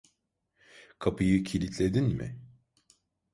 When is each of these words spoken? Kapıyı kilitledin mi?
Kapıyı 0.99 1.43
kilitledin 1.43 2.05
mi? 2.17 2.39